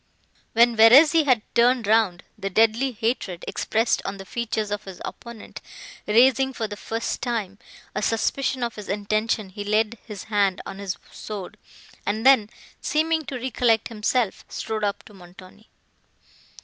When 0.53 0.75
Verezzi 0.75 1.25
had 1.25 1.43
turned 1.53 1.85
round, 1.85 2.23
the 2.35 2.49
deadly 2.49 2.91
hatred, 2.91 3.45
expressed 3.47 4.01
on 4.03 4.17
the 4.17 4.25
features 4.25 4.71
of 4.71 4.85
his 4.85 4.99
opponent, 5.05 5.61
raising, 6.07 6.53
for 6.53 6.67
the 6.67 6.75
first 6.75 7.21
time, 7.21 7.59
a 7.93 8.01
suspicion 8.01 8.63
of 8.63 8.73
his 8.73 8.89
intention, 8.89 9.49
he 9.49 9.63
laid 9.63 9.99
his 10.03 10.23
hand 10.23 10.59
on 10.65 10.79
his 10.79 10.97
sword, 11.11 11.55
and 12.03 12.25
then, 12.25 12.49
seeming 12.81 13.25
to 13.25 13.35
recollect 13.37 13.89
himself, 13.89 14.43
strode 14.49 14.83
up 14.83 15.03
to 15.03 15.13
Montoni. 15.13 15.69